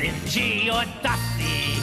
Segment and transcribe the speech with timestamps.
[0.00, 1.76] stingy or dusty,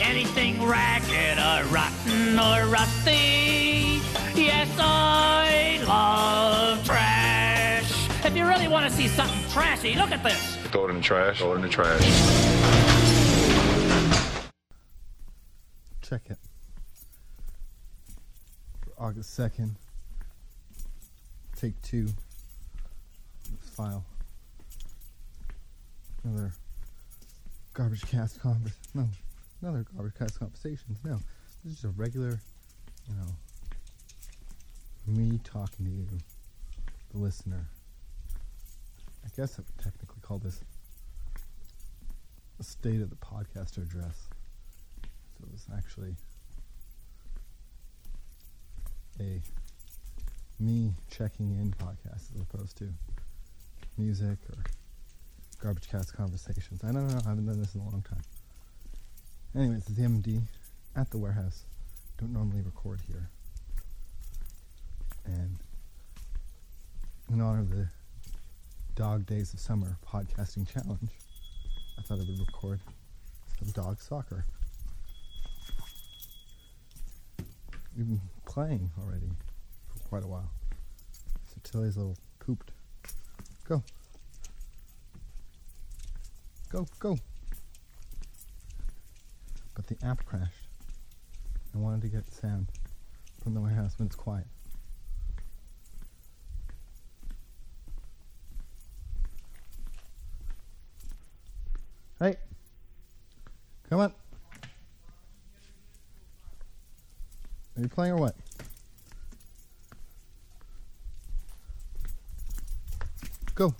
[0.00, 4.00] anything ragged or rotten or rusty.
[4.34, 8.24] Yes, I love trash.
[8.24, 10.56] If you really want to see something trashy, look at this.
[10.72, 11.38] Throw it in the trash.
[11.38, 12.02] Throw it in the trash.
[16.00, 16.38] Check it.
[18.80, 19.76] For August 2nd.
[21.54, 22.06] Take two.
[23.44, 24.04] This file.
[26.24, 26.52] Another
[27.74, 28.72] garbage cast convers.
[28.94, 29.08] No,
[29.60, 30.98] another garbage cast conversations.
[31.04, 31.18] No,
[31.64, 32.38] this is just a regular,
[33.08, 33.32] you know,
[35.06, 36.06] me talking to you,
[37.12, 37.66] the listener.
[39.24, 40.60] I guess I would technically call this
[42.60, 44.28] a state of the podcaster address.
[45.02, 46.14] So it was actually
[49.20, 49.40] a
[50.60, 52.88] me checking in podcast as opposed to
[53.98, 54.62] music or
[55.62, 56.80] garbage cast conversations.
[56.82, 58.22] I don't know, I haven't done this in a long time.
[59.54, 60.42] Anyways, it's the MD
[60.96, 61.62] at the warehouse.
[62.18, 63.28] Don't normally record here.
[65.24, 65.56] And
[67.30, 67.86] in honor of the
[68.96, 71.10] Dog Days of Summer podcasting challenge,
[71.96, 72.80] I thought I would record
[73.60, 74.44] some dog soccer.
[77.96, 79.30] We've been playing already
[79.92, 80.50] for quite a while.
[81.46, 82.72] So Tilly's a little pooped.
[83.68, 83.84] Go.
[86.72, 87.18] Go, go.
[89.74, 90.68] But the app crashed.
[91.74, 92.68] I wanted to get sound
[93.42, 94.46] from the warehouse when it's quiet.
[102.18, 102.36] Hey.
[103.90, 104.14] Come on.
[107.76, 108.34] Are you playing or what?
[113.54, 113.74] Go.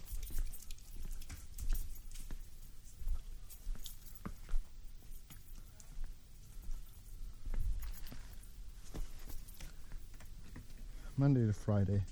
[11.17, 12.03] Monday to Friday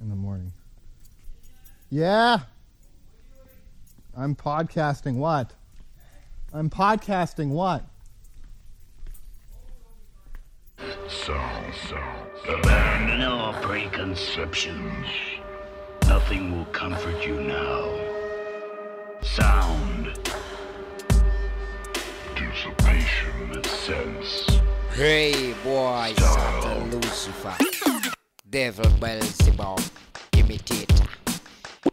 [0.00, 0.50] in the morning.
[1.90, 2.38] Yeah.
[4.16, 5.52] I'm podcasting what?
[6.54, 7.84] I'm podcasting what?
[11.08, 11.38] So,
[11.88, 11.98] so,
[12.48, 15.06] abandon all preconceptions.
[16.08, 18.00] Nothing will comfort you now.
[19.20, 20.18] Sound.
[22.34, 24.60] Dissipation of sense.
[24.94, 26.62] Hey boy, Style.
[26.62, 27.56] Satan Lucifer,
[28.48, 29.80] Devil Beelzebub,
[30.36, 31.04] imitator.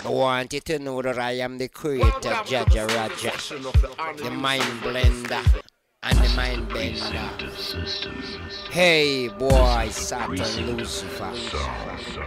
[0.05, 2.11] I want you to know that I am the creator,
[2.45, 3.31] Jaja Raja,
[4.21, 5.63] the mind blender
[6.03, 6.91] and the mind bender.
[6.91, 8.37] Receptive systems.
[8.69, 11.33] Hey boy, Satan Lucifer,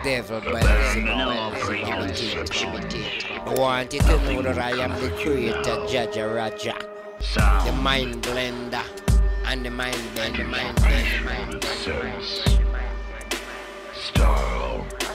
[0.02, 2.62] Devil Abandon all Beelzebub, preconceptions.
[2.62, 3.40] imitator.
[3.46, 6.74] I want you to know that I am the creator, Jaja Raja,
[7.64, 8.82] the mind blender
[9.44, 12.65] and the mind bender, mind bender, mind of bender.
[14.16, 15.05] Sense.